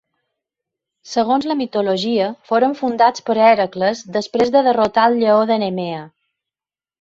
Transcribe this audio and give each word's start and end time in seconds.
Segons, 1.09 1.43
la 1.51 1.57
mitologia, 1.59 2.29
foren 2.51 2.73
fundats 2.79 3.25
per 3.27 3.35
Hèracles 3.49 4.01
després 4.17 4.53
de 4.57 4.65
derrotar 4.69 5.05
el 5.11 5.21
lleó 5.21 5.45
de 5.53 5.61
Nemea. 5.67 6.03